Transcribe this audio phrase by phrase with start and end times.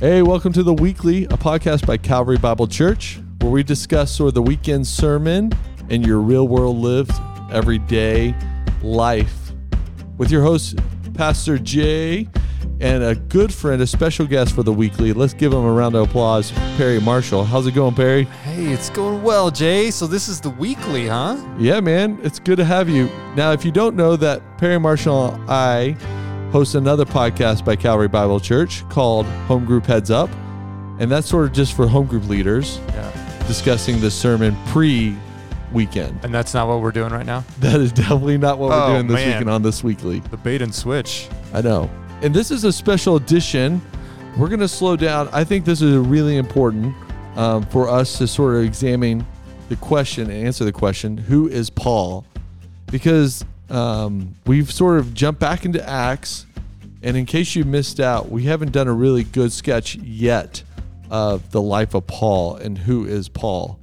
[0.00, 4.28] Hey, welcome to the weekly, a podcast by Calvary Bible Church, where we discuss sort
[4.28, 5.52] of the weekend sermon
[5.90, 7.10] and your real world lived
[7.50, 8.32] everyday
[8.80, 9.50] life
[10.16, 10.78] with your host,
[11.14, 12.28] Pastor Jay,
[12.80, 15.12] and a good friend, a special guest for the weekly.
[15.12, 17.42] Let's give him a round of applause, Perry Marshall.
[17.42, 18.22] How's it going, Perry?
[18.22, 19.90] Hey, it's going well, Jay.
[19.90, 21.36] So this is the weekly, huh?
[21.58, 23.10] Yeah, man, it's good to have you.
[23.34, 25.96] Now, if you don't know that Perry Marshall and I
[26.50, 30.30] host another podcast by Calvary Bible Church called Home Group Heads Up,
[30.98, 33.44] and that's sort of just for home group leaders Yeah.
[33.46, 35.16] discussing the sermon pre
[35.72, 36.18] weekend.
[36.24, 37.44] And that's not what we're doing right now?
[37.60, 39.28] That is definitely not what we're Oh, doing this man.
[39.28, 40.20] weekend on this weekly.
[40.30, 41.28] The bait and switch.
[41.52, 41.90] I know.
[42.22, 43.80] And this is a special edition.
[44.38, 45.28] We're going to slow down.
[45.32, 46.94] I think this is really important
[47.36, 49.26] um, for us to sort of examine
[49.68, 52.24] the question and answer the question who is Paul?
[52.86, 56.46] Because um, we've sort of jumped back into Acts.
[57.02, 60.62] And in case you missed out, we haven't done a really good sketch yet
[61.10, 63.78] of the life of Paul and who is Paul.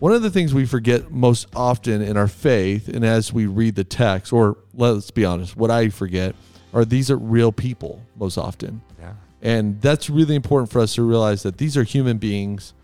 [0.00, 3.76] One of the things we forget most often in our faith, and as we read
[3.76, 6.34] the text, or let's be honest, what I forget
[6.74, 8.82] are these are real people most often.
[9.00, 9.14] Yeah.
[9.40, 12.74] And that's really important for us to realize that these are human beings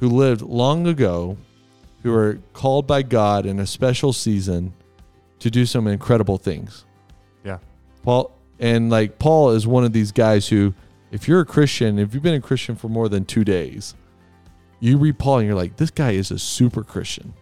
[0.00, 1.36] who lived long ago,
[2.02, 4.72] who are called by God in a special season
[5.40, 6.84] to do some incredible things.
[7.44, 7.58] Yeah.
[8.02, 10.74] Paul and like Paul is one of these guys who,
[11.10, 13.94] if you're a Christian, if you've been a Christian for more than two days,
[14.80, 17.34] you read Paul and you're like, this guy is a super Christian.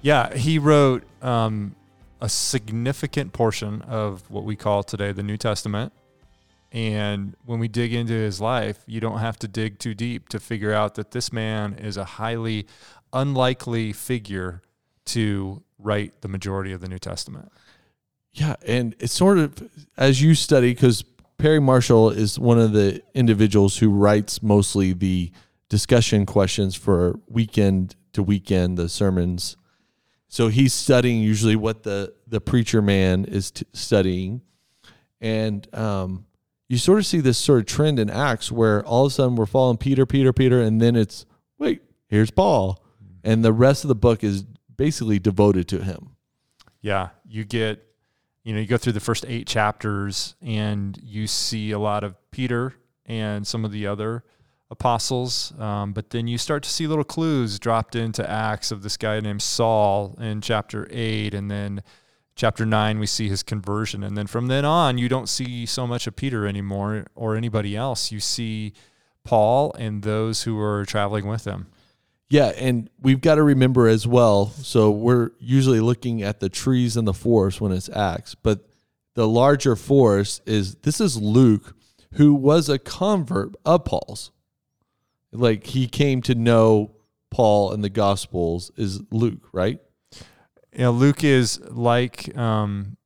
[0.00, 0.34] Yeah.
[0.34, 1.74] He wrote um,
[2.20, 5.92] a significant portion of what we call today the New Testament.
[6.72, 10.40] And when we dig into his life, you don't have to dig too deep to
[10.40, 12.66] figure out that this man is a highly
[13.12, 14.62] unlikely figure
[15.04, 17.50] to write the majority of the New Testament.
[18.32, 21.04] Yeah, and it's sort of as you study because
[21.38, 25.30] Perry Marshall is one of the individuals who writes mostly the
[25.68, 29.56] discussion questions for weekend to weekend the sermons.
[30.28, 34.40] So he's studying usually what the the preacher man is t- studying,
[35.20, 36.26] and um,
[36.68, 39.36] you sort of see this sort of trend in Acts where all of a sudden
[39.36, 41.26] we're following Peter, Peter, Peter, and then it's
[41.58, 42.82] wait, here's Paul,
[43.22, 44.44] and the rest of the book is
[44.76, 46.16] basically devoted to him.
[46.80, 47.86] Yeah, you get,
[48.42, 52.16] you know, you go through the first eight chapters and you see a lot of
[52.30, 52.74] Peter
[53.06, 54.24] and some of the other
[54.70, 58.96] apostles, um, but then you start to see little clues dropped into Acts of this
[58.96, 61.82] guy named Saul in chapter eight, and then
[62.34, 65.86] chapter nine we see his conversion, and then from then on you don't see so
[65.86, 68.10] much of Peter anymore or anybody else.
[68.10, 68.72] You see
[69.24, 71.66] Paul and those who are traveling with him.
[72.32, 74.46] Yeah, and we've got to remember as well.
[74.46, 78.66] So we're usually looking at the trees in the forest when it's Acts, but
[79.12, 81.76] the larger forest is this is Luke,
[82.12, 84.30] who was a convert of Paul's.
[85.30, 86.92] Like he came to know
[87.30, 89.78] Paul and the Gospels is Luke, right?
[90.74, 92.96] Yeah, Luke is like, um,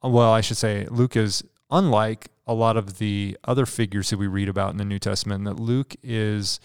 [0.00, 1.42] well, I should say, Luke is
[1.72, 5.44] unlike a lot of the other figures that we read about in the New Testament.
[5.44, 6.60] That Luke is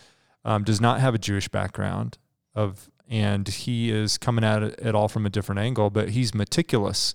[0.45, 2.17] um, does not have a Jewish background
[2.55, 5.89] of, and he is coming at it, all from a different angle.
[5.89, 7.13] But he's meticulous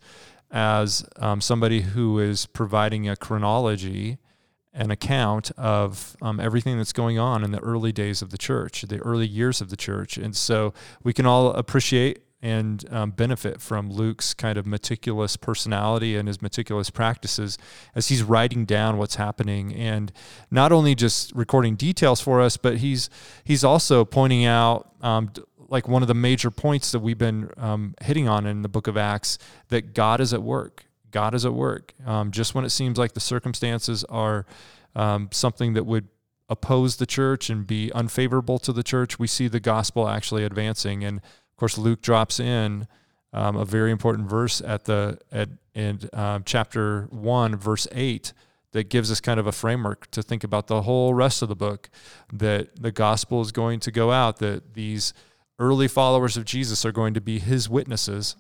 [0.51, 4.19] as um, somebody who is providing a chronology
[4.77, 8.83] an account of um, everything that's going on in the early days of the church,
[8.83, 10.19] the early years of the church.
[10.19, 16.15] And so we can all appreciate and um, benefit from Luke's kind of meticulous personality
[16.15, 17.59] and his meticulous practices
[17.97, 20.13] as he's writing down what's happening and
[20.49, 23.11] not only just recording details for us, but he's
[23.43, 25.33] he's also pointing out um,
[25.69, 28.87] like one of the major points that we've been um, hitting on in the book
[28.87, 30.85] of Acts that God is at work.
[31.11, 31.95] God is at work.
[32.07, 34.47] Um, just when it seems like the circumstances are
[34.95, 36.07] um, something that would
[36.49, 41.03] oppose the church and be unfavorable to the church, we see the gospel actually advancing.
[41.03, 41.21] And
[41.57, 42.87] of course, Luke drops in
[43.33, 48.35] um, a very important verse at the at in um, chapter one, verse eight,
[48.73, 51.57] that gives us kind of a framework to think about the whole rest of the
[51.57, 51.89] book.
[52.31, 54.37] That the gospel is going to go out.
[54.37, 55.15] That these
[55.59, 58.37] early followers of Jesus are going to be His witnesses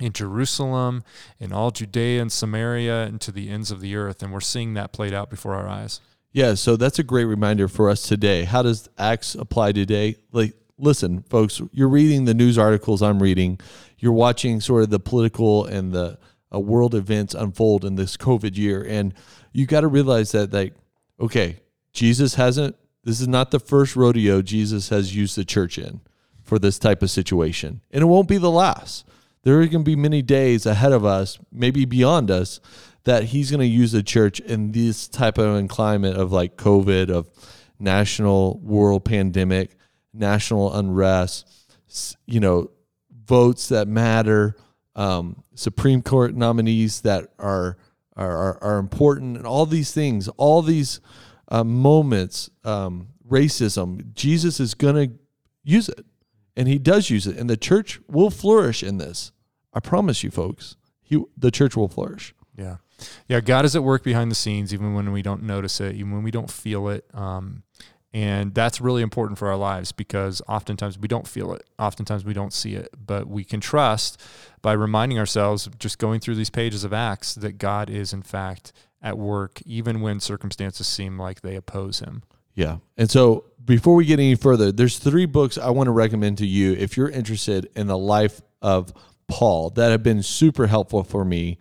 [0.00, 1.04] in Jerusalem,
[1.38, 4.22] in all Judea and Samaria, and to the ends of the earth.
[4.22, 6.00] And we're seeing that played out before our eyes.
[6.32, 8.44] Yeah, so that's a great reminder for us today.
[8.44, 10.16] How does Acts apply today?
[10.32, 13.58] Like, listen, folks, you're reading the news articles I'm reading.
[13.98, 16.18] You're watching sort of the political and the
[16.54, 19.14] uh, world events unfold in this COVID year, and
[19.52, 20.74] you got to realize that, like,
[21.20, 21.60] okay,
[21.92, 22.76] Jesus hasn't.
[23.04, 26.00] This is not the first rodeo Jesus has used the church in
[26.44, 29.06] for this type of situation, and it won't be the last.
[29.42, 32.60] There are going to be many days ahead of us, maybe beyond us,
[33.04, 37.10] that he's going to use the church in this type of climate of like COVID,
[37.10, 37.28] of
[37.78, 39.76] national world pandemic,
[40.12, 41.48] national unrest,
[42.26, 42.70] you know,
[43.24, 44.56] votes that matter,
[44.94, 47.76] um, Supreme Court nominees that are,
[48.16, 51.00] are, are, important, and all these things, all these
[51.48, 55.14] uh, moments, um, racism, Jesus is going to
[55.64, 56.04] use it.
[56.56, 57.38] And he does use it.
[57.38, 59.32] And the church will flourish in this.
[59.72, 60.76] I promise you, folks.
[61.00, 62.34] He, the church will flourish.
[62.56, 62.76] Yeah.
[63.26, 63.40] Yeah.
[63.40, 66.22] God is at work behind the scenes, even when we don't notice it, even when
[66.22, 67.06] we don't feel it.
[67.14, 67.62] Um,
[68.14, 71.64] and that's really important for our lives because oftentimes we don't feel it.
[71.78, 72.90] Oftentimes we don't see it.
[73.06, 74.20] But we can trust
[74.60, 78.72] by reminding ourselves, just going through these pages of Acts, that God is, in fact,
[79.00, 82.22] at work, even when circumstances seem like they oppose him.
[82.54, 82.78] Yeah.
[82.98, 86.46] And so before we get any further, there's three books I want to recommend to
[86.46, 88.92] you if you're interested in the life of
[89.26, 91.58] Paul that have been super helpful for me.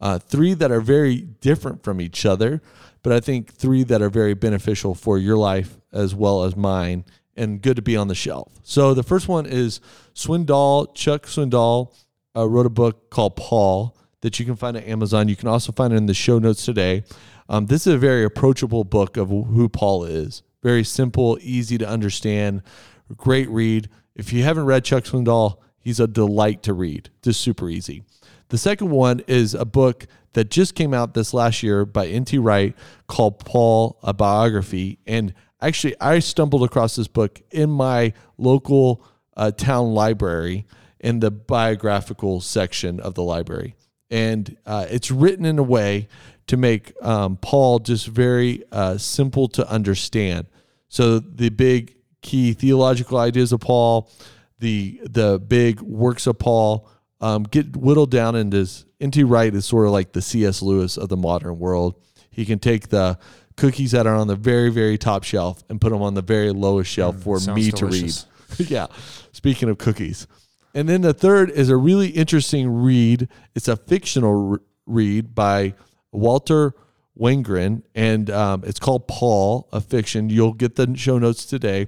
[0.00, 2.60] Uh, three that are very different from each other,
[3.02, 7.04] but I think three that are very beneficial for your life as well as mine
[7.36, 8.52] and good to be on the shelf.
[8.62, 9.80] So the first one is
[10.14, 10.94] Swindoll.
[10.94, 11.94] Chuck Swindoll
[12.36, 15.28] uh, wrote a book called Paul that you can find at Amazon.
[15.28, 17.04] You can also find it in the show notes today.
[17.48, 20.42] Um, this is a very approachable book of who Paul is.
[20.62, 22.62] Very simple, easy to understand,
[23.16, 23.90] great read.
[24.14, 27.10] If you haven't read Chuck Swindoll, he's a delight to read.
[27.22, 28.02] Just super easy.
[28.48, 32.38] The second one is a book that just came out this last year by N.T.
[32.38, 32.74] Wright
[33.06, 34.98] called Paul, a biography.
[35.06, 39.04] And actually, I stumbled across this book in my local
[39.36, 40.66] uh, town library
[41.00, 43.76] in the biographical section of the library.
[44.10, 46.08] And uh, it's written in a way
[46.46, 50.46] to make um, Paul just very uh, simple to understand.
[50.88, 54.10] So the big key theological ideas of Paul,
[54.58, 56.88] the the big works of Paul,
[57.20, 58.68] um, get whittled down into
[59.00, 59.24] N.T.
[59.24, 60.62] Wright is sort of like the C.S.
[60.62, 61.94] Lewis of the modern world.
[62.30, 63.18] He can take the
[63.56, 66.50] cookies that are on the very very top shelf and put them on the very
[66.50, 68.24] lowest shelf mm, for me delicious.
[68.24, 68.70] to read.
[68.70, 68.86] yeah.
[69.32, 70.26] Speaking of cookies.
[70.74, 73.28] And then the third is a really interesting read.
[73.54, 75.74] It's a fictional re- read by
[76.10, 76.74] Walter
[77.18, 80.30] Wangerin, and um, it's called Paul, a fiction.
[80.30, 81.86] You'll get the show notes today.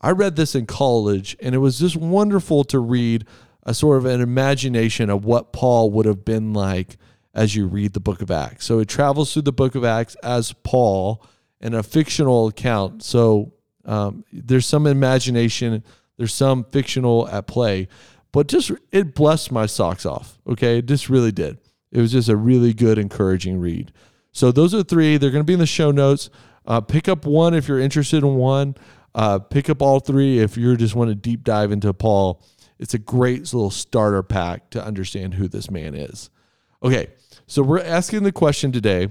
[0.00, 3.24] I read this in college, and it was just wonderful to read
[3.62, 6.96] a sort of an imagination of what Paul would have been like
[7.34, 8.64] as you read the book of Acts.
[8.64, 11.24] So it travels through the book of Acts as Paul
[11.60, 13.02] in a fictional account.
[13.02, 13.52] So
[13.84, 15.82] um, there's some imagination,
[16.16, 17.88] there's some fictional at play,
[18.32, 20.38] but just it blessed my socks off.
[20.46, 21.58] Okay, it just really did.
[21.90, 23.92] It was just a really good, encouraging read.
[24.32, 25.16] So those are three.
[25.16, 26.30] They're going to be in the show notes.
[26.66, 28.74] Uh, pick up one if you're interested in one.
[29.14, 32.42] Uh, pick up all three if you just want to deep dive into Paul.
[32.78, 36.30] It's a great little starter pack to understand who this man is.
[36.82, 37.08] Okay,
[37.46, 39.08] so we're asking the question today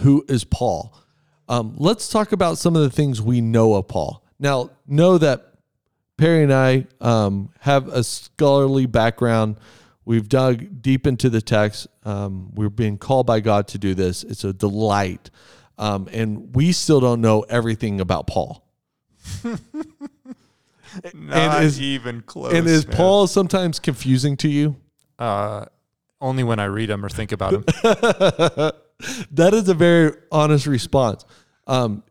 [0.00, 0.96] who is Paul?
[1.48, 4.24] Um, let's talk about some of the things we know of Paul.
[4.40, 5.54] Now, know that
[6.16, 9.58] Perry and I um, have a scholarly background
[10.04, 11.86] We've dug deep into the text.
[12.04, 14.22] Um, we're being called by God to do this.
[14.22, 15.30] It's a delight.
[15.78, 18.64] Um, and we still don't know everything about Paul.
[19.44, 19.58] Not
[21.14, 22.52] and is, even close.
[22.52, 22.96] And is man.
[22.96, 24.76] Paul sometimes confusing to you?
[25.18, 25.64] Uh,
[26.24, 27.64] only when I read them or think about them.
[29.30, 31.24] that is a very honest response.
[31.66, 32.02] Um,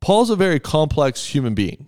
[0.00, 1.86] Paul's a very complex human being.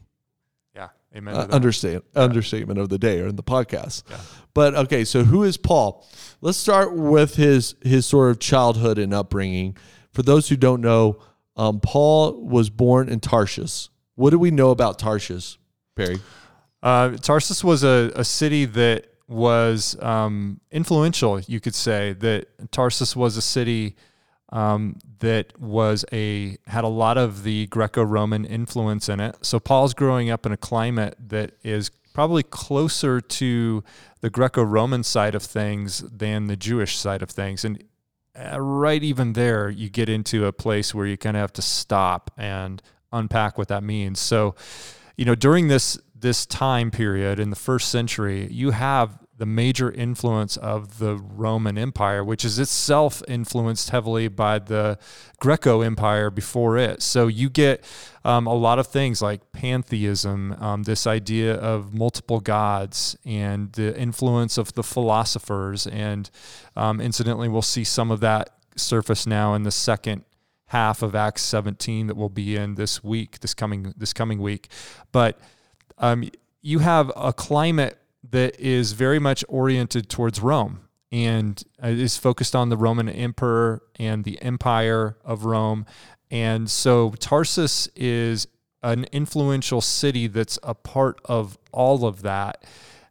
[0.75, 1.35] Yeah, amen.
[1.35, 2.23] Uh, understand, yeah.
[2.23, 4.05] Understatement of the day or in the podcast.
[4.09, 4.19] Yeah.
[4.55, 6.07] But okay, so who is Paul?
[6.41, 9.77] Let's start with his his sort of childhood and upbringing.
[10.13, 11.19] For those who don't know,
[11.57, 13.89] um, Paul was born in Tarsus.
[14.15, 15.59] What do we know about Tarsus,
[15.97, 16.21] Perry?
[16.83, 22.13] Uh, Tarsus was a, a city that was um, influential, you could say.
[22.13, 23.97] That Tarsus was a city
[24.51, 29.37] um, that was a had a lot of the Greco-Roman influence in it.
[29.43, 33.83] So Paul's growing up in a climate that is probably closer to
[34.21, 37.65] the Greco Roman side of things than the Jewish side of things.
[37.65, 37.83] And
[38.39, 41.63] uh, right even there, you get into a place where you kind of have to
[41.63, 44.21] stop and unpack what that means.
[44.21, 44.55] So,
[45.17, 49.91] you know, during this this time period in the first century, you have the major
[49.91, 54.99] influence of the Roman Empire, which is itself influenced heavily by the
[55.41, 57.03] Greco Empire before it.
[57.03, 57.85] So you get
[58.25, 63.99] um, a lot of things like pantheism, um, this idea of multiple gods, and the
[63.99, 65.89] influence of the philosophers.
[65.89, 66.31] And
[66.77, 70.25] um, incidentally, we'll see some of that surface now in the second
[70.67, 74.69] half of Acts 17 that we'll be in this week, this coming this coming week.
[75.11, 75.39] But
[75.99, 76.25] um,
[76.61, 77.99] you have a climate
[78.31, 80.81] that is very much oriented towards Rome.
[81.13, 85.85] and uh, is focused on the Roman emperor and the empire of Rome.
[86.31, 88.49] And so Tarsus is
[88.83, 92.65] an influential city that's a part of all of that.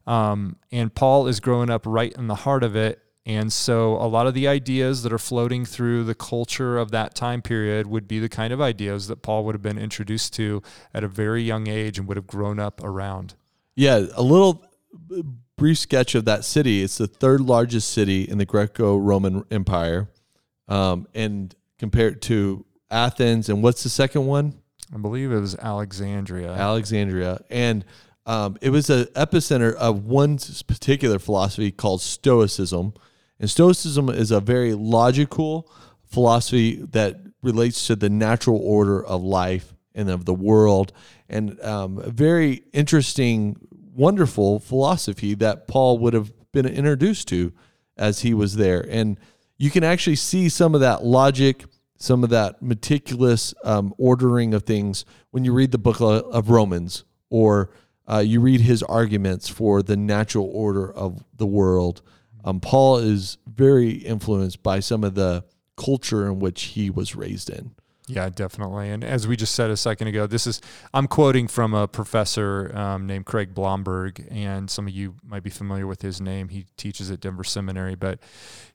[0.07, 2.99] Um, and Paul is growing up right in the heart of it.
[3.25, 7.13] And so a lot of the ideas that are floating through the culture of that
[7.13, 10.63] time period would be the kind of ideas that Paul would have been introduced to
[10.93, 13.35] at a very young age and would have grown up around.
[13.75, 14.65] Yeah, a little
[15.55, 16.81] brief sketch of that city.
[16.81, 20.09] It's the third largest city in the Greco-Roman Empire,
[20.67, 24.55] um, and compared to Athens, and what's the second one?
[24.93, 26.51] I believe it was Alexandria.
[26.51, 27.85] Alexandria, and
[28.25, 32.93] um, it was an epicenter of one particular philosophy called Stoicism.
[33.41, 35.69] And Stoicism is a very logical
[36.05, 40.93] philosophy that relates to the natural order of life and of the world,
[41.27, 43.57] and um, a very interesting,
[43.93, 47.51] wonderful philosophy that Paul would have been introduced to
[47.97, 48.85] as he was there.
[48.89, 49.19] And
[49.57, 51.65] you can actually see some of that logic
[52.01, 57.03] some of that meticulous um, ordering of things when you read the book of Romans
[57.29, 57.69] or
[58.11, 62.01] uh, you read his arguments for the natural order of the world.
[62.43, 65.43] Um, Paul is very influenced by some of the
[65.77, 67.75] culture in which he was raised in.
[68.07, 68.89] Yeah, definitely.
[68.89, 70.59] And as we just said a second ago, this is
[70.93, 75.49] I'm quoting from a professor um, named Craig Blomberg, and some of you might be
[75.49, 76.49] familiar with his name.
[76.49, 78.19] He teaches at Denver Seminary, but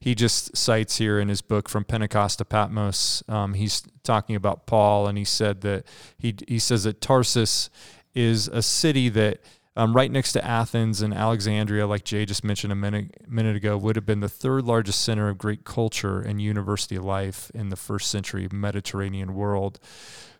[0.00, 3.22] he just cites here in his book from Pentecost to Patmos.
[3.28, 5.84] Um, he's talking about Paul, and he said that
[6.16, 7.68] he he says that Tarsus
[8.14, 9.40] is a city that
[9.76, 13.76] um, right next to Athens and Alexandria, like Jay just mentioned a minute, minute ago,
[13.76, 17.76] would have been the third largest center of Greek culture and university life in the
[17.76, 19.78] first century Mediterranean world.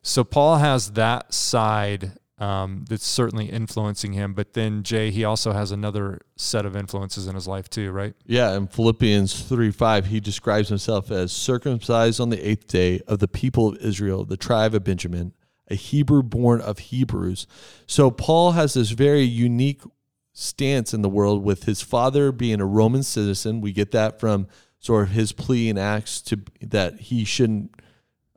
[0.02, 4.34] So Paul has that side um, that's certainly influencing him.
[4.34, 8.14] But then Jay, he also has another set of influences in his life too, right?
[8.26, 13.18] Yeah, in Philippians 3 5, he describes himself as circumcised on the eighth day of
[13.18, 15.32] the people of Israel, the tribe of Benjamin
[15.68, 17.46] a Hebrew born of Hebrews.
[17.86, 19.82] So Paul has this very unique
[20.32, 23.60] stance in the world with his father being a Roman citizen.
[23.60, 24.46] We get that from
[24.78, 27.80] sort of his plea in Acts to that he shouldn't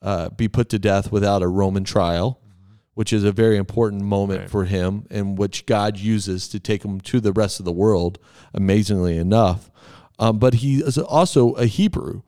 [0.01, 2.75] uh, be put to death without a Roman trial, mm-hmm.
[2.93, 4.49] which is a very important moment right.
[4.49, 8.17] for him and which God uses to take him to the rest of the world,
[8.53, 9.69] amazingly enough.
[10.17, 12.21] Um, but he is also a Hebrew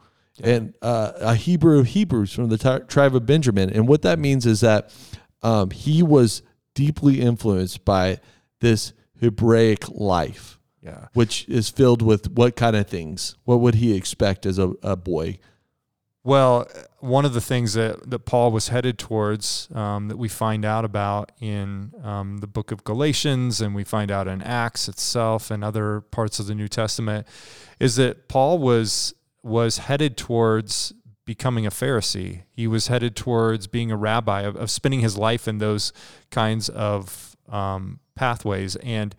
[0.43, 3.69] and uh, a Hebrew of Hebrews from the t- tribe of Benjamin.
[3.69, 4.93] And what that means is that
[5.41, 6.41] um, he was
[6.73, 8.19] deeply influenced by
[8.59, 11.07] this Hebraic life, yeah.
[11.13, 13.35] which is filled with what kind of things?
[13.43, 15.39] What would he expect as a, a boy?
[16.23, 16.67] Well,
[16.99, 20.85] one of the things that, that Paul was headed towards um, that we find out
[20.85, 25.63] about in um, the book of Galatians and we find out in Acts itself and
[25.63, 27.25] other parts of the New Testament
[27.79, 30.93] is that Paul was was headed towards
[31.25, 32.43] becoming a Pharisee.
[32.49, 35.93] He was headed towards being a rabbi, of, of spending his life in those
[36.29, 38.75] kinds of um, pathways.
[38.77, 39.15] And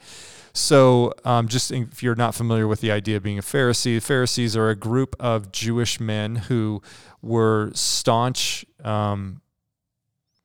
[0.52, 4.56] so, um, just if you're not familiar with the idea of being a Pharisee, Pharisees
[4.56, 6.82] are a group of Jewish men who
[7.22, 9.40] were staunch um,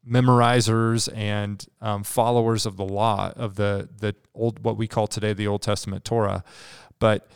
[0.09, 5.33] memorizers and um, followers of the law of the the old what we call today
[5.33, 6.43] the Old Testament Torah,
[6.99, 7.29] but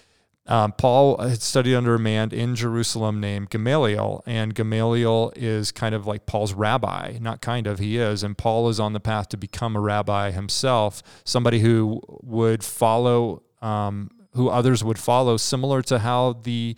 [0.51, 5.96] um, Paul had studied under a man in Jerusalem named Gamaliel, and Gamaliel is kind
[5.96, 7.17] of like Paul's rabbi.
[7.22, 8.22] Not kind of, he is.
[8.22, 13.43] And Paul is on the path to become a rabbi himself, somebody who would follow,
[13.62, 16.75] um, who others would follow, similar to how the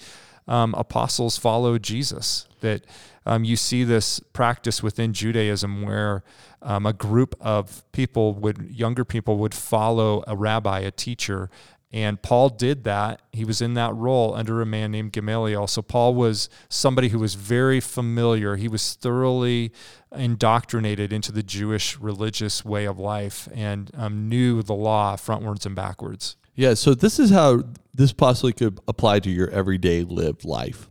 [0.48, 2.48] um, apostles followed Jesus.
[2.60, 2.86] That
[3.26, 6.24] um, you see this practice within Judaism where
[6.62, 11.50] um, a group of people would, younger people would follow a rabbi, a teacher,
[11.94, 13.22] and Paul did that.
[13.32, 15.68] He was in that role under a man named Gamaliel.
[15.68, 18.56] So Paul was somebody who was very familiar.
[18.56, 19.72] He was thoroughly
[20.12, 25.76] indoctrinated into the Jewish religious way of life and um, knew the law frontwards and
[25.76, 26.36] backwards.
[26.56, 27.62] Yeah, so this is how
[27.94, 30.90] this possibly could apply to your everyday lived life.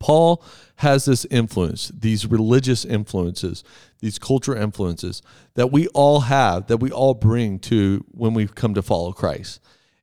[0.00, 0.42] Paul
[0.76, 3.62] has this influence, these religious influences,
[4.00, 5.22] these cultural influences
[5.54, 9.60] that we all have, that we all bring to when we come to follow Christ.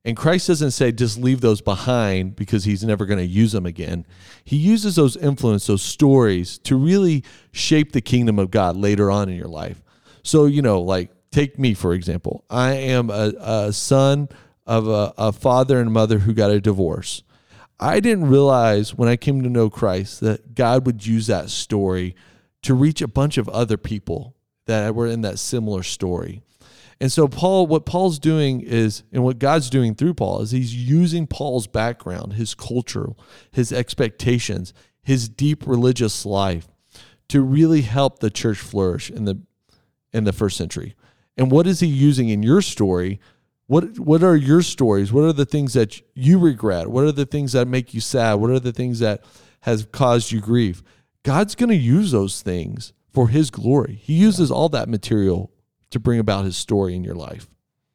[0.07, 3.65] And Christ doesn't say just leave those behind because he's never going to use them
[3.65, 4.05] again.
[4.45, 9.27] He uses those influence, those stories to really shape the kingdom of God later on
[9.27, 9.83] in your life.
[10.23, 12.45] So, you know, like take me, for example.
[12.49, 14.29] I am a, a son
[14.65, 17.21] of a, a father and mother who got a divorce.
[17.77, 22.15] I didn't realize when I came to know Christ that God would use that story
[22.61, 24.37] to reach a bunch of other people
[24.67, 26.43] that were in that similar story.
[26.99, 30.75] And so Paul, what Paul's doing is, and what God's doing through Paul is he's
[30.75, 33.09] using Paul's background, his culture,
[33.51, 34.73] his expectations,
[35.03, 36.67] his deep religious life
[37.29, 39.39] to really help the church flourish in the
[40.13, 40.95] in the first century.
[41.37, 43.19] And what is he using in your story?
[43.67, 45.13] What what are your stories?
[45.13, 46.87] What are the things that you regret?
[46.87, 48.35] What are the things that make you sad?
[48.35, 49.23] What are the things that
[49.61, 50.81] has caused you grief?
[51.23, 53.95] God's going to use those things for his glory.
[54.01, 55.51] He uses all that material
[55.91, 57.47] to bring about his story in your life.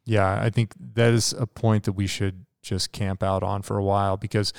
[0.04, 3.78] Yeah, I think that is a point that we should just camp out on for
[3.78, 4.52] a while because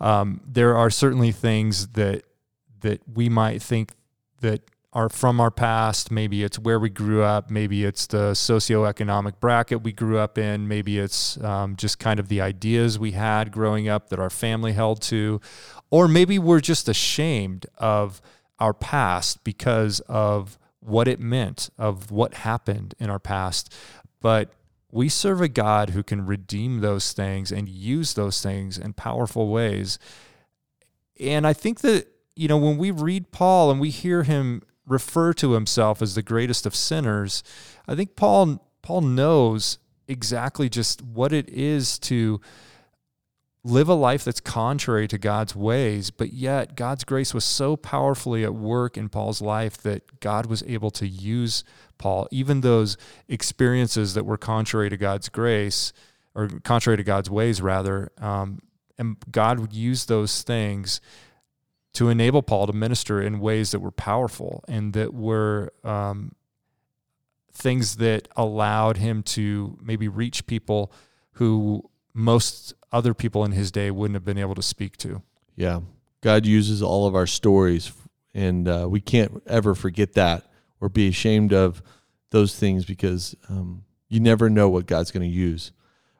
[0.00, 2.24] um, there are certainly things that
[2.80, 3.92] that we might think
[4.40, 4.62] that
[4.92, 6.10] are from our past.
[6.10, 7.50] Maybe it's where we grew up.
[7.50, 10.68] Maybe it's the socioeconomic bracket we grew up in.
[10.68, 14.72] Maybe it's um, just kind of the ideas we had growing up that our family
[14.72, 15.40] held to.
[15.90, 18.20] Or maybe we're just ashamed of
[18.58, 23.72] our past because of what it meant, of what happened in our past.
[24.20, 24.52] But
[24.90, 29.48] we serve a God who can redeem those things and use those things in powerful
[29.48, 29.98] ways.
[31.18, 35.32] And I think that, you know, when we read Paul and we hear him refer
[35.34, 37.42] to himself as the greatest of sinners,
[37.86, 42.40] I think Paul Paul knows exactly just what it is to
[43.64, 48.42] live a life that's contrary to God's ways, but yet God's grace was so powerfully
[48.42, 51.62] at work in Paul's life that God was able to use
[51.96, 52.96] Paul, even those
[53.28, 55.92] experiences that were contrary to God's grace
[56.34, 58.10] or contrary to God's ways, rather.
[58.18, 58.62] Um,
[58.98, 61.00] and God would use those things
[61.94, 66.32] to enable Paul to minister in ways that were powerful and that were um,
[67.52, 70.90] things that allowed him to maybe reach people
[71.32, 75.22] who most other people in his day wouldn't have been able to speak to.
[75.56, 75.80] Yeah.
[76.20, 77.92] God uses all of our stories,
[78.34, 80.44] and uh, we can't ever forget that
[80.80, 81.82] or be ashamed of
[82.30, 85.72] those things because um, you never know what God's going to use.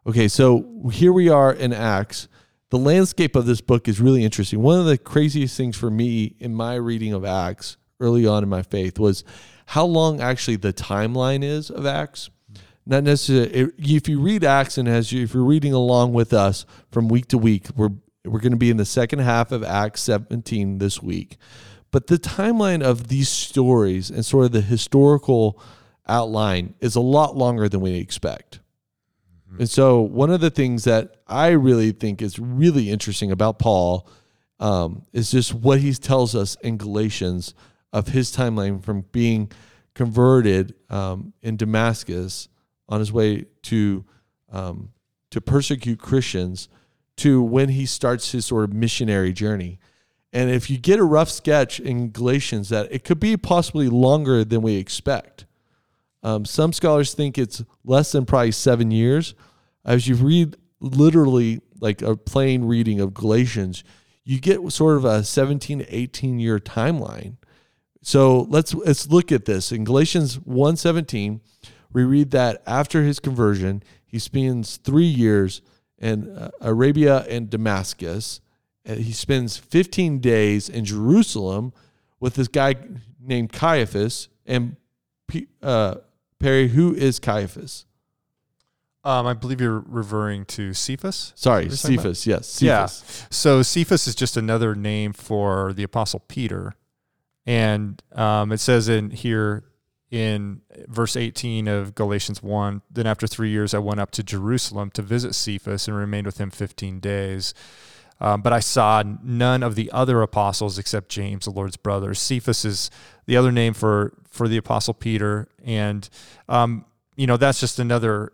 [0.06, 2.28] Okay, so here we are in Acts
[2.72, 4.62] the landscape of this book is really interesting.
[4.62, 8.48] One of the craziest things for me in my reading of Acts early on in
[8.48, 9.24] my faith was
[9.66, 12.30] how long actually the timeline is of Acts.
[12.84, 16.66] Not necessarily if you read Acts and as you, if you're reading along with us
[16.90, 17.90] from week to week, we're
[18.24, 21.36] we're going to be in the second half of Acts 17 this week.
[21.90, 25.60] But the timeline of these stories and sort of the historical
[26.06, 28.60] outline is a lot longer than we expect.
[29.58, 34.08] And so, one of the things that I really think is really interesting about Paul
[34.58, 37.52] um, is just what he tells us in Galatians
[37.92, 39.52] of his timeline from being
[39.94, 42.48] converted um, in Damascus
[42.88, 44.04] on his way to
[44.50, 44.90] um,
[45.30, 46.68] to persecute Christians
[47.16, 49.78] to when he starts his sort of missionary journey.
[50.32, 54.44] And if you get a rough sketch in Galatians, that it could be possibly longer
[54.44, 55.46] than we expect.
[56.22, 59.34] Um, some scholars think it's less than probably seven years.
[59.84, 63.84] As you read literally like a plain reading of Galatians,
[64.24, 67.36] you get sort of a 17 to 18 year timeline.
[68.02, 69.70] So let's let's look at this.
[69.70, 71.40] In Galatians 1:17,
[71.92, 75.62] we read that after his conversion, he spends 3 years
[75.98, 78.40] in uh, Arabia and Damascus.
[78.84, 81.72] And he spends 15 days in Jerusalem
[82.18, 82.74] with this guy
[83.20, 84.76] named Caiaphas and
[85.62, 85.96] uh,
[86.38, 87.86] Perry, who is Caiaphas?
[89.04, 91.32] Um, I believe you're referring to Cephas.
[91.34, 92.26] Sorry, Cephas.
[92.26, 92.62] Yes, Cephas.
[92.62, 93.26] Yeah.
[93.30, 96.74] So Cephas is just another name for the Apostle Peter,
[97.44, 99.64] and um, it says in here
[100.12, 104.90] in verse 18 of Galatians 1 Then after three years, I went up to Jerusalem
[104.90, 107.54] to visit Cephas and remained with him 15 days.
[108.20, 112.14] Um, but I saw none of the other apostles except James, the Lord's brother.
[112.14, 112.90] Cephas is
[113.26, 116.08] the other name for for the apostle Peter, and
[116.48, 116.84] um,
[117.16, 118.32] you know that's just another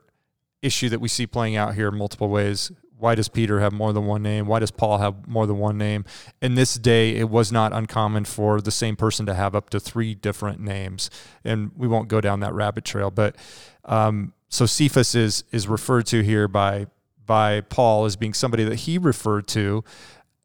[0.60, 2.70] issue that we see playing out here multiple ways.
[2.98, 4.46] Why does Peter have more than one name?
[4.46, 6.04] Why does Paul have more than one name?
[6.42, 9.80] In this day, it was not uncommon for the same person to have up to
[9.80, 11.08] three different names,
[11.44, 13.11] and we won't go down that rabbit trail.
[13.11, 13.37] But
[13.84, 16.87] um, so Cephas is is referred to here by
[17.24, 19.84] by Paul as being somebody that he referred to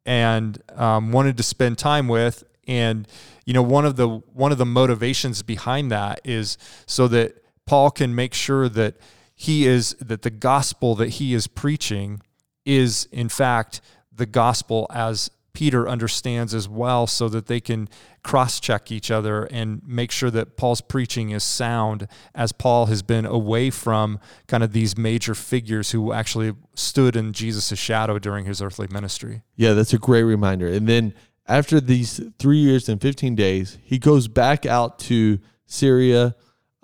[0.06, 2.44] and um, wanted to spend time with.
[2.68, 3.08] And
[3.44, 7.90] you know, one of the one of the motivations behind that is so that Paul
[7.90, 8.96] can make sure that
[9.34, 12.20] he is that the gospel that he is preaching
[12.64, 13.80] is in fact
[14.12, 17.88] the gospel as Peter understands as well so that they can
[18.24, 23.02] cross check each other and make sure that Paul's preaching is sound as Paul has
[23.02, 28.46] been away from kind of these major figures who actually stood in Jesus' shadow during
[28.46, 29.42] his earthly ministry.
[29.54, 30.66] Yeah, that's a great reminder.
[30.66, 31.14] And then
[31.46, 36.34] after these three years and 15 days, he goes back out to Syria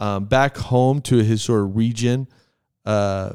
[0.00, 2.26] um, back home to his sort of region,
[2.86, 3.34] uh,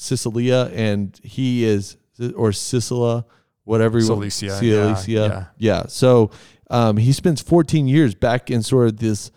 [0.00, 1.98] Sicilia, and he is
[2.34, 3.24] or Sicilia,
[3.64, 4.32] whatever you want.
[4.32, 5.10] Cilicia, Cilicia.
[5.10, 5.86] yeah, Yeah, yeah.
[5.88, 6.30] So
[6.70, 9.30] um, he spends 14 years back in sort of this,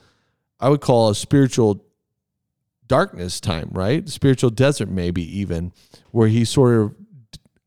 [0.59, 1.85] I would call a spiritual
[2.87, 4.07] darkness time, right?
[4.07, 5.73] Spiritual desert, maybe even,
[6.11, 6.95] where he sort of,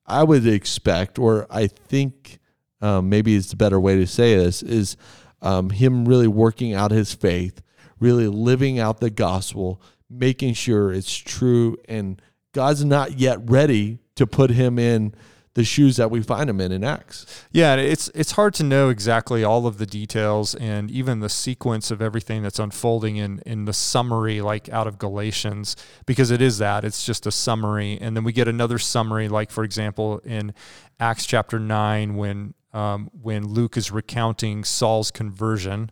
[0.06, 2.38] I would expect, or I think
[2.80, 4.96] um, maybe it's the better way to say this, is
[5.42, 7.60] um, him really working out his faith,
[8.00, 12.22] really living out the gospel, making sure it's true, and
[12.56, 15.14] God's not yet ready to put him in
[15.52, 17.44] the shoes that we find him in in Acts.
[17.52, 21.90] Yeah, it's it's hard to know exactly all of the details and even the sequence
[21.90, 26.56] of everything that's unfolding in in the summary like out of Galatians because it is
[26.56, 30.54] that it's just a summary and then we get another summary like for example in
[30.98, 35.90] Acts chapter 9 when um, when Luke is recounting Saul's conversion.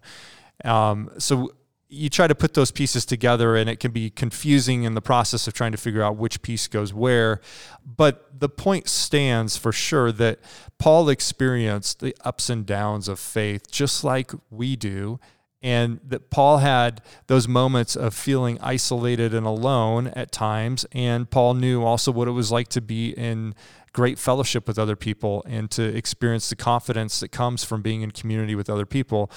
[0.64, 1.52] Um, so
[1.94, 5.46] you try to put those pieces together and it can be confusing in the process
[5.46, 7.40] of trying to figure out which piece goes where.
[7.84, 10.40] But the point stands for sure that
[10.78, 15.20] Paul experienced the ups and downs of faith just like we do.
[15.62, 20.84] And that Paul had those moments of feeling isolated and alone at times.
[20.92, 23.54] And Paul knew also what it was like to be in
[23.94, 28.10] great fellowship with other people and to experience the confidence that comes from being in
[28.10, 29.30] community with other people.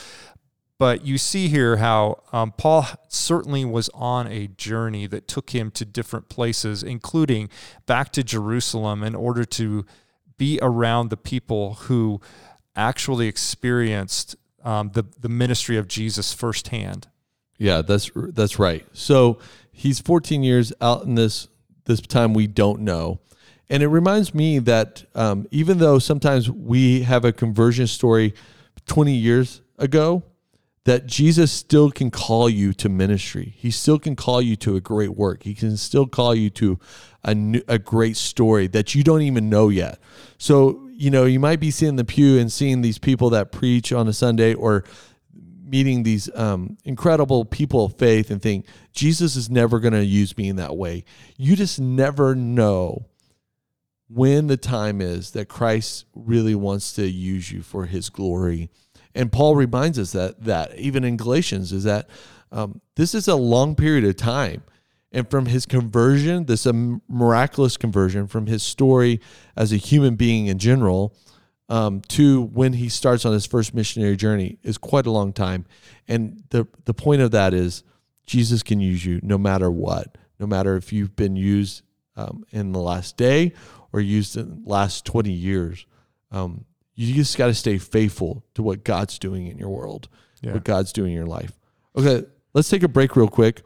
[0.80, 5.72] But you see here how um, Paul certainly was on a journey that took him
[5.72, 7.50] to different places, including
[7.88, 9.86] back to Jerusalem, in order to
[10.38, 12.22] be around the people who
[12.76, 17.08] actually experienced um, the the ministry of Jesus firsthand.
[17.58, 18.86] Yeah, that's that's right.
[18.94, 19.40] So
[19.72, 21.48] he's 14 years out in this
[21.86, 23.20] this time we don't know,
[23.70, 28.36] and it reminds me that um, even though sometimes we have a conversion story
[28.86, 30.22] 20 years ago,
[30.88, 33.54] that Jesus still can call you to ministry.
[33.58, 35.44] He still can call you to a great work.
[35.44, 36.80] He can still call you to
[37.26, 40.00] a, new, a great story that you don't even know yet.
[40.38, 43.52] So, you know, you might be sitting in the pew and seeing these people that
[43.52, 44.86] preach on a Sunday or
[45.66, 50.38] meeting these um, incredible people of faith and think, Jesus is never going to use
[50.38, 51.04] me in that way.
[51.36, 53.08] You just never know
[54.08, 58.70] when the time is that Christ really wants to use you for his glory
[59.18, 62.08] and Paul reminds us that that even in Galatians is that
[62.52, 64.64] um, this is a long period of time.
[65.12, 66.74] And from his conversion, this a
[67.08, 69.20] miraculous conversion from his story
[69.56, 71.16] as a human being in general
[71.70, 75.66] um, to when he starts on his first missionary journey is quite a long time.
[76.08, 77.84] And the the point of that is
[78.28, 81.82] Jesus can use you no matter what, no matter if you've been used
[82.16, 83.54] um, in the last day
[83.92, 85.88] or used in the last 20 years.
[86.32, 86.66] Um,
[86.98, 90.10] you just got to stay faithful to what God's doing in your world,
[90.42, 90.54] Yeah.
[90.54, 91.52] what God's doing in your life.
[91.96, 93.62] Okay, let's take a break real quick.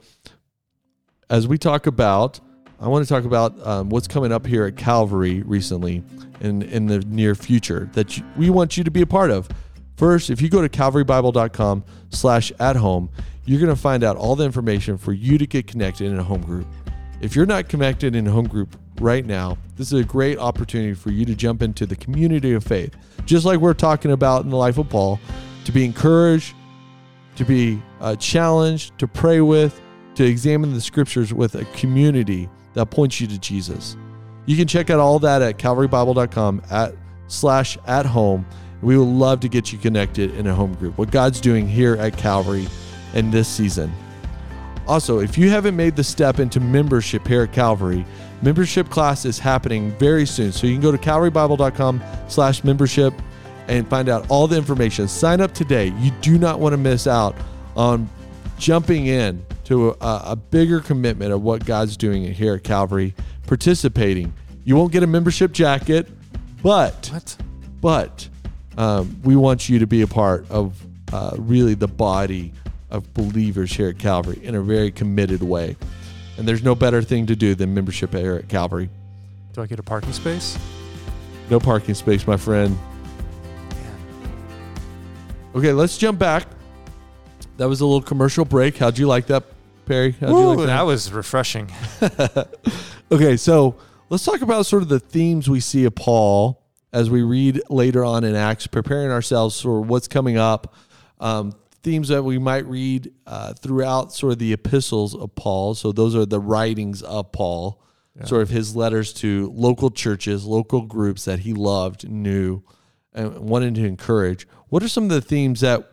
[1.30, 2.40] As we talk about,
[2.78, 6.02] I want to talk about um, what's coming up here at Calvary recently
[6.40, 9.48] and in the near future that you, we want you to be a part of.
[9.96, 13.08] First, if you go to calvarybible.com slash at home,
[13.46, 16.22] you're going to find out all the information for you to get connected in a
[16.22, 16.66] home group.
[17.22, 20.94] If you're not connected in a home group right now, this is a great opportunity
[20.94, 22.94] for you to jump into the community of faith,
[23.26, 25.18] just like we're talking about in the life of Paul,
[25.64, 26.54] to be encouraged,
[27.36, 29.80] to be uh, challenged, to pray with,
[30.14, 33.96] to examine the scriptures with a community that points you to Jesus.
[34.46, 36.94] You can check out all that at calvarybible.com at
[37.28, 38.46] slash at home.
[38.82, 40.98] We would love to get you connected in a home group.
[40.98, 42.66] What God's doing here at Calvary
[43.14, 43.92] in this season.
[44.88, 48.04] Also, if you haven't made the step into membership here at Calvary,
[48.42, 50.52] membership class is happening very soon.
[50.52, 53.14] So you can go to calvarybible.com slash membership
[53.68, 55.08] and find out all the information.
[55.08, 55.92] Sign up today.
[55.98, 57.34] You do not want to miss out
[57.76, 58.08] on
[58.58, 63.14] jumping in to a, a bigger commitment of what God's doing here at Calvary,
[63.46, 64.32] participating.
[64.64, 66.08] You won't get a membership jacket,
[66.62, 67.36] but What?
[67.80, 68.28] but
[68.76, 70.80] um, we want you to be a part of
[71.12, 72.52] uh, really the body
[72.90, 75.76] of believers here at Calvary in a very committed way.
[76.38, 78.88] And there's no better thing to do than membership here at Calvary.
[79.52, 80.58] Do I get a parking space?
[81.50, 82.78] No parking space, my friend.
[85.54, 86.46] Okay, let's jump back.
[87.58, 88.78] That was a little commercial break.
[88.78, 89.44] How'd you like that,
[89.84, 90.12] Perry?
[90.12, 90.66] How'd you like that?
[90.66, 91.70] that was refreshing.
[93.12, 93.76] Okay, so
[94.08, 96.62] let's talk about sort of the themes we see of Paul
[96.94, 100.74] as we read later on in Acts, preparing ourselves for what's coming up.
[101.20, 105.74] Um, themes that we might read uh, throughout sort of the epistles of Paul.
[105.74, 107.82] So those are the writings of Paul,
[108.24, 112.62] sort of his letters to local churches, local groups that he loved, knew,
[113.12, 114.46] and wanted to encourage.
[114.68, 115.90] What are some of the themes that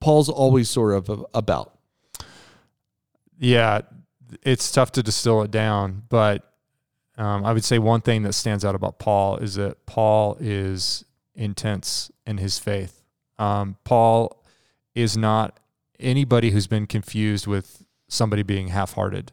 [0.00, 1.78] Paul's always sort of about?
[3.38, 3.82] Yeah,
[4.42, 6.50] it's tough to distill it down, but
[7.16, 11.04] um, I would say one thing that stands out about Paul is that Paul is
[11.34, 13.02] intense in his faith.
[13.38, 14.39] Um, Paul
[14.94, 15.58] is not
[15.98, 19.32] anybody who's been confused with somebody being half hearted.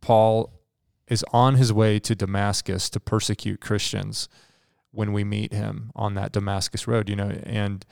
[0.00, 0.52] Paul
[1.08, 4.28] is on his way to Damascus to persecute Christians
[4.92, 7.84] when we meet him on that Damascus road, you know, and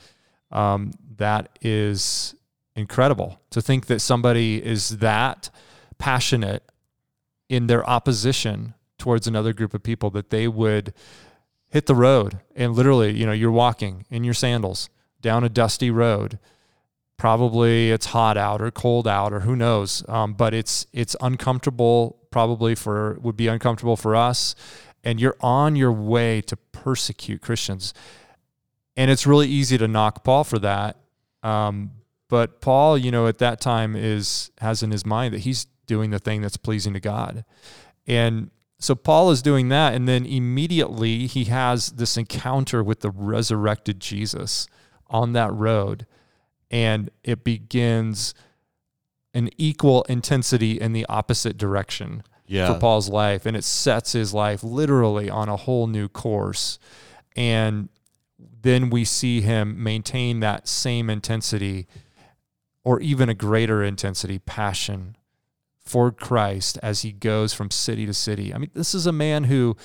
[0.51, 2.35] um, that is
[2.75, 5.49] incredible to think that somebody is that
[5.97, 6.63] passionate
[7.49, 10.93] in their opposition towards another group of people that they would
[11.67, 14.89] hit the road and literally, you know, you're walking in your sandals
[15.21, 16.39] down a dusty road.
[17.19, 22.17] Probably it's hot out or cold out or who knows, um, but it's it's uncomfortable.
[22.31, 24.55] Probably for would be uncomfortable for us,
[25.03, 27.93] and you're on your way to persecute Christians,
[28.95, 30.97] and it's really easy to knock Paul for that.
[31.43, 31.91] Um,
[32.29, 36.11] but Paul, you know, at that time is has in his mind that he's doing
[36.11, 37.43] the thing that's pleasing to God,
[38.07, 43.11] and so Paul is doing that, and then immediately he has this encounter with the
[43.11, 44.67] resurrected Jesus
[45.09, 46.05] on that road,
[46.71, 48.33] and it begins
[49.33, 52.73] an equal intensity in the opposite direction Yeah.
[52.73, 56.79] for Paul's life, and it sets his life literally on a whole new course.
[57.35, 57.89] And
[58.61, 61.87] then we see him maintain that same intensity
[62.83, 65.15] or even a greater intensity, passion
[65.77, 68.53] for Christ as he goes from city to city.
[68.53, 69.75] I mean, this is a man who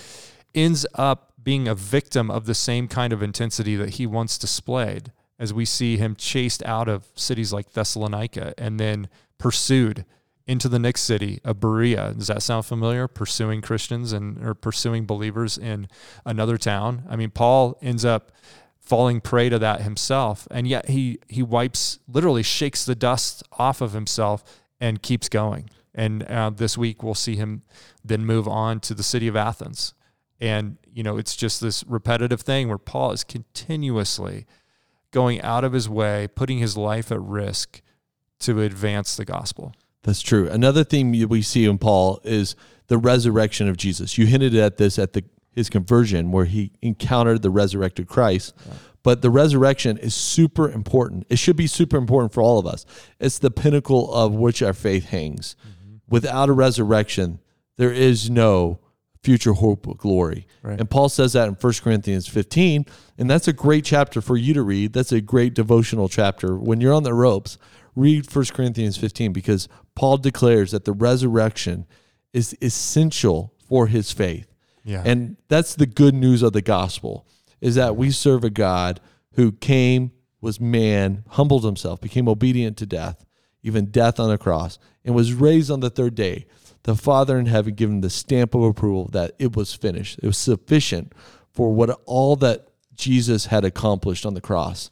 [0.55, 5.13] ends up being a victim of the same kind of intensity that he once displayed
[5.39, 10.05] as we see him chased out of cities like Thessalonica and then pursued
[10.47, 12.15] into the next city of Berea.
[12.17, 13.09] Does that sound familiar?
[13.09, 15.89] Pursuing Christians and or pursuing believers in
[16.25, 17.05] another town.
[17.09, 18.31] I mean, Paul ends up
[18.79, 23.81] falling prey to that himself, and yet he he wipes literally shakes the dust off
[23.81, 24.45] of himself
[24.81, 25.71] and keeps going.
[25.95, 27.63] And uh, this week we'll see him
[28.05, 29.95] then move on to the city of Athens.
[30.41, 34.47] And you know, it's just this repetitive thing where Paul is continuously
[35.15, 37.81] going out of his way, putting his life at risk
[38.41, 39.73] to advance the gospel.
[40.03, 40.51] That's true.
[40.51, 42.57] Another theme we see in Paul is
[42.89, 44.19] the resurrection of Jesus.
[44.19, 45.25] You hinted at this at the
[45.55, 48.55] his conversion where he encountered the resurrected Christ.
[49.05, 51.27] But the resurrection is super important.
[51.29, 52.85] It should be super important for all of us.
[53.21, 55.55] It's the pinnacle of which our faith hangs.
[55.61, 55.97] Mm-hmm.
[56.09, 57.39] Without a resurrection,
[57.77, 58.81] there is no
[59.25, 60.47] future hope of glory.
[60.63, 60.79] Right.
[60.79, 62.85] And Paul says that in 1 Corinthians 15,
[63.19, 64.93] and that's a great chapter for you to read.
[64.93, 66.57] That's a great devotional chapter.
[66.57, 67.57] When you're on the ropes,
[67.97, 71.87] read 1 Corinthians 15 because Paul declares that the resurrection
[72.33, 74.53] is essential for his faith.
[74.85, 75.03] Yeah.
[75.05, 77.27] And that's the good news of the gospel
[77.61, 79.01] is that we serve a God
[79.37, 83.25] who came, was man, humbled himself, became obedient to death,
[83.63, 86.47] even death on a cross, and was raised on the third day.
[86.85, 90.19] The Father in heaven given the stamp of approval that it was finished.
[90.23, 91.13] It was sufficient
[91.51, 94.91] for what all that Jesus had accomplished on the cross.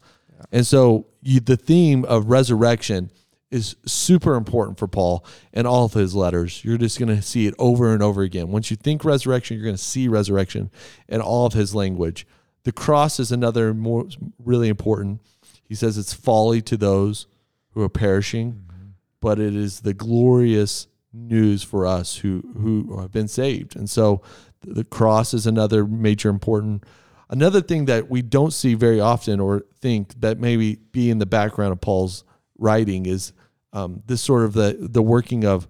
[0.50, 3.10] And so you, the theme of resurrection
[3.50, 6.64] is super important for Paul in all of his letters.
[6.64, 8.48] You're just going to see it over and over again.
[8.48, 10.70] Once you think resurrection, you're going to see resurrection
[11.08, 12.26] in all of his language.
[12.64, 14.06] The cross is another more
[14.42, 15.20] really important.
[15.62, 17.26] He says it's folly to those
[17.70, 18.86] who are perishing, mm-hmm.
[19.20, 23.76] but it is the glorious news for us who who have been saved.
[23.76, 24.22] And so
[24.60, 26.84] the cross is another major important
[27.28, 31.26] another thing that we don't see very often or think that maybe be in the
[31.26, 32.24] background of Paul's
[32.58, 33.32] writing is
[33.72, 35.66] um, this sort of the the working of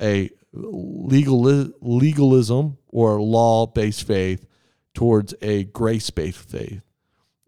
[0.00, 1.40] a legal
[1.80, 4.46] legalism or law based faith
[4.94, 6.82] towards a grace based faith,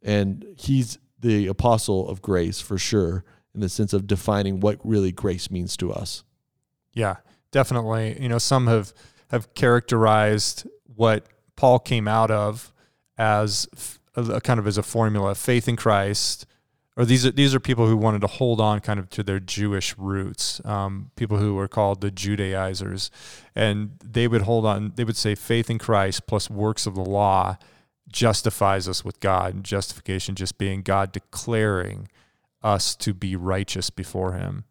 [0.03, 5.13] and he's the apostle of grace for sure in the sense of defining what really
[5.13, 6.25] grace means to us.
[6.93, 7.17] Yeah,
[7.55, 8.21] definitely.
[8.21, 8.93] You know, some have
[9.31, 11.25] have characterized what
[11.57, 12.73] Paul came out of
[13.17, 13.69] as
[14.17, 16.47] a kind of as a formula: faith in Christ.
[16.97, 19.41] Or these are these are people who wanted to hold on kind of to their
[19.41, 23.11] Jewish roots, um, people who were called the Judaizers,
[23.55, 24.93] and they would hold on.
[24.97, 27.57] They would say faith in Christ plus works of the law
[28.09, 29.55] justifies us with God.
[29.55, 32.09] And justification just being God declaring
[32.63, 34.65] us to be righteous before Him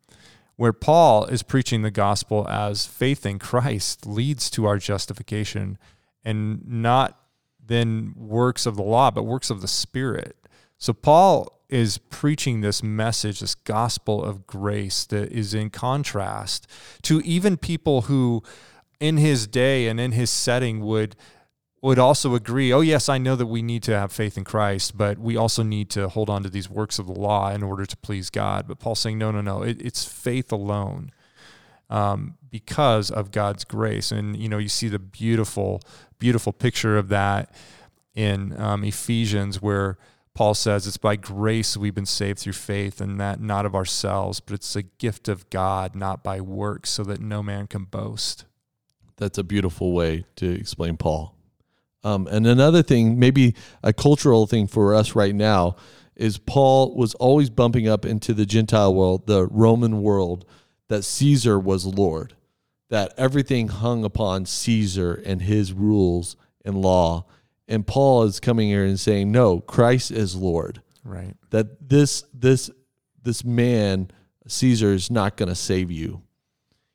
[0.64, 5.78] where Paul is preaching the gospel as faith in Christ leads to our justification
[6.24, 7.20] and not
[7.62, 10.38] then works of the law, but works of the Spirit.
[10.78, 16.66] So Paul is preaching this message, this gospel of grace that is in contrast
[17.02, 18.42] to even people who
[19.02, 21.18] in his day and in his setting would
[21.90, 24.98] would also agree, oh yes, I know that we need to have faith in Christ,
[24.98, 27.86] but we also need to hold on to these works of the law in order
[27.86, 28.68] to please God.
[28.68, 31.12] But Paul's saying, no, no, no, it, it's faith alone.
[31.90, 34.12] um, because of God's grace.
[34.12, 35.82] And you know, you see the beautiful,
[36.20, 37.54] beautiful picture of that
[38.16, 39.98] in um, Ephesians, where
[40.34, 44.40] Paul says it's by grace we've been saved through faith, and that not of ourselves,
[44.40, 48.46] but it's a gift of God, not by works, so that no man can boast.
[49.18, 51.36] That's a beautiful way to explain Paul.
[52.04, 55.76] Um, and another thing, maybe a cultural thing for us right now,
[56.16, 60.46] is Paul was always bumping up into the Gentile world, the Roman world,
[60.90, 62.36] that Caesar was Lord,
[62.90, 67.26] that everything hung upon Caesar and his rules and law.
[67.68, 70.82] And Paul is coming here and saying, no, Christ is Lord.
[71.04, 71.36] Right.
[71.50, 72.70] That this this
[73.22, 74.12] this man
[74.48, 76.22] Caesar is not going to save you.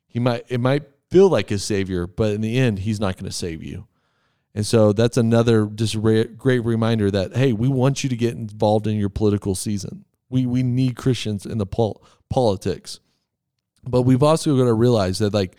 [0.07, 3.29] He might it might feel like his savior, but in the end, he's not going
[3.29, 3.87] to save you.
[4.59, 8.33] And so that's another just re- great reminder that hey, we want you to get
[8.33, 10.03] involved in your political season.
[10.29, 12.99] We we need Christians in the pol- politics,
[13.87, 15.55] but we've also got to realize that like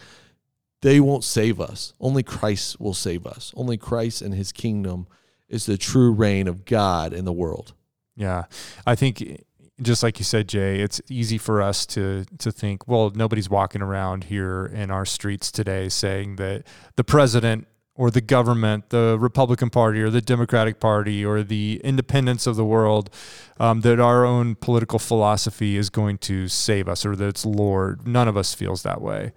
[0.82, 1.94] they won't save us.
[1.98, 3.54] Only Christ will save us.
[3.56, 5.06] Only Christ and His kingdom
[5.48, 7.72] is the true reign of God in the world.
[8.16, 8.44] Yeah,
[8.86, 9.46] I think
[9.80, 13.80] just like you said, Jay, it's easy for us to to think, well, nobody's walking
[13.80, 17.66] around here in our streets today saying that the president
[18.00, 22.64] or the government, the Republican Party or the Democratic Party or the independents of the
[22.64, 23.10] world,
[23.58, 28.08] um, that our own political philosophy is going to save us or that it's Lord.
[28.08, 29.32] None of us feels that way.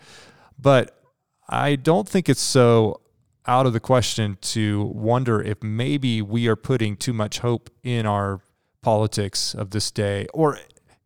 [0.57, 0.97] But
[1.49, 3.01] I don't think it's so
[3.45, 8.05] out of the question to wonder if maybe we are putting too much hope in
[8.05, 8.39] our
[8.81, 10.57] politics of this day or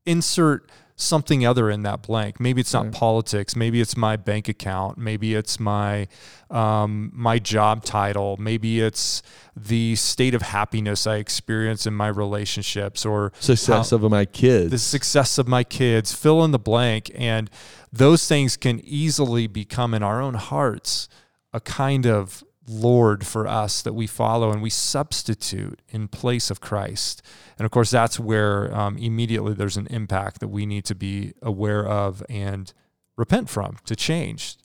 [0.05, 2.39] insert something other in that blank.
[2.39, 2.93] Maybe it's not right.
[2.93, 3.55] politics.
[3.55, 4.97] Maybe it's my bank account.
[4.97, 6.07] Maybe it's my
[6.49, 8.35] um, my job title.
[8.37, 9.21] Maybe it's
[9.55, 14.71] the state of happiness I experience in my relationships or success how, of my kids.
[14.71, 16.13] The success of my kids.
[16.13, 17.49] Fill in the blank, and
[17.93, 21.07] those things can easily become in our own hearts
[21.53, 26.59] a kind of Lord for us that we follow and we substitute in place of
[26.59, 27.21] Christ.
[27.57, 31.33] And of course, that's where um, immediately there's an impact that we need to be
[31.41, 32.73] aware of and
[33.15, 34.57] repent from to change.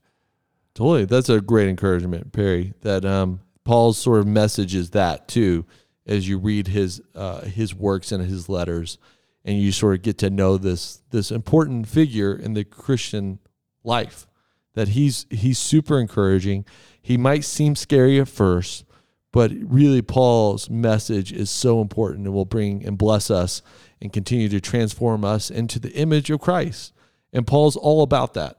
[0.74, 1.04] Totally.
[1.04, 5.64] That's a great encouragement, Perry, that um, Paul's sort of message is that too,
[6.06, 8.98] as you read his, uh, his works and his letters,
[9.44, 13.38] and you sort of get to know this, this important figure in the Christian
[13.84, 14.26] life
[14.74, 16.64] that he's, he's super encouraging
[17.02, 18.84] he might seem scary at first,
[19.32, 23.60] but really Paul's message is so important and will bring and bless us
[24.00, 26.92] and continue to transform us into the image of Christ.
[27.32, 28.58] And Paul's all about that.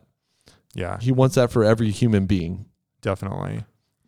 [0.73, 0.99] Yeah.
[0.99, 2.65] He wants that for every human being.
[3.02, 3.63] Definitely.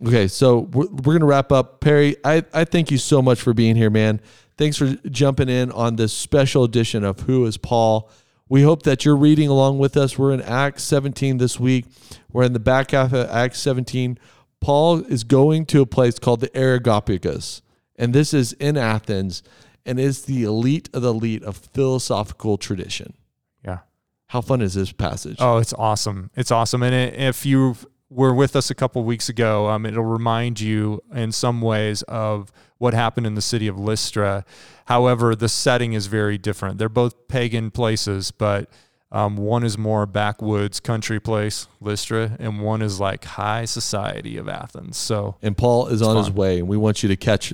[0.05, 1.79] Okay, so we're, we're going to wrap up.
[1.79, 4.19] Perry, I, I thank you so much for being here, man.
[4.57, 8.09] Thanks for jumping in on this special edition of Who is Paul.
[8.47, 10.19] We hope that you're reading along with us.
[10.19, 11.86] We're in Acts 17 this week.
[12.31, 14.19] We're in the back half of Acts 17.
[14.62, 17.63] Paul is going to a place called the Areopagus,
[17.95, 19.41] and this is in Athens,
[19.84, 23.15] and is the elite of the elite of philosophical tradition.
[23.63, 23.79] Yeah.
[24.27, 25.38] How fun is this passage?
[25.39, 26.29] Oh, it's awesome.
[26.36, 26.84] It's awesome.
[26.84, 27.75] And if you
[28.10, 32.51] were with us a couple weeks ago, um, it'll remind you in some ways of
[32.77, 34.45] what happened in the city of Lystra
[34.85, 36.77] However, the setting is very different.
[36.77, 38.69] They're both pagan places, but
[39.11, 44.47] um, one is more backwoods country place, Lystra, and one is like high society of
[44.47, 44.97] Athens.
[44.97, 46.23] So, and Paul is on fun.
[46.23, 47.53] his way, and we want you to catch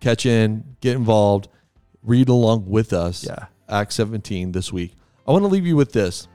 [0.00, 1.48] catch in, get involved,
[2.02, 3.24] read along with us.
[3.24, 4.92] Yeah, Acts 17 this week.
[5.26, 6.28] I want to leave you with this.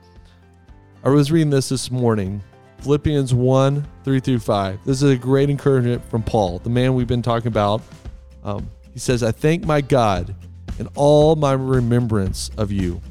[1.04, 2.42] I was reading this this morning,
[2.80, 4.84] Philippians 1 3 through 5.
[4.84, 7.80] This is a great encouragement from Paul, the man we've been talking about.
[8.46, 10.34] Um, he says, I thank my God
[10.78, 13.02] in all my remembrance of you,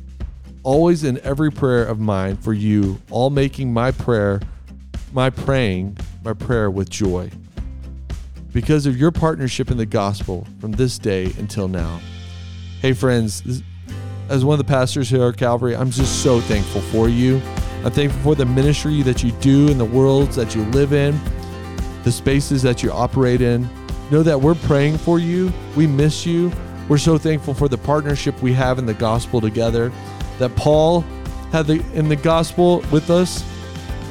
[0.64, 4.40] always in every prayer of mine for you, all making my prayer,
[5.12, 7.30] my praying, my prayer with joy.
[8.54, 12.00] Because of your partnership in the gospel from this day until now.
[12.80, 13.62] Hey, friends,
[14.30, 17.42] as one of the pastors here at Calvary, I'm just so thankful for you.
[17.84, 21.20] I'm thankful for the ministry that you do in the worlds that you live in,
[22.06, 23.68] the spaces that you operate in.
[24.12, 25.52] Know that we're praying for you.
[25.76, 26.52] We miss you.
[26.88, 29.92] We're so thankful for the partnership we have in the gospel together,
[30.38, 31.02] that Paul
[31.52, 33.44] had the, in the gospel with us.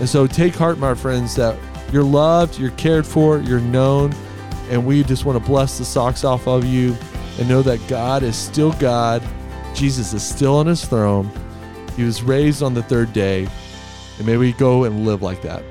[0.01, 1.57] And so take heart, my friends, that
[1.92, 4.12] you're loved, you're cared for, you're known,
[4.70, 6.97] and we just want to bless the socks off of you
[7.38, 9.22] and know that God is still God.
[9.74, 11.30] Jesus is still on his throne.
[11.97, 13.47] He was raised on the third day.
[14.18, 15.62] And may we go and live like that.